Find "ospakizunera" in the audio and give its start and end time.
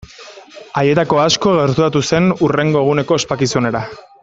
3.23-3.85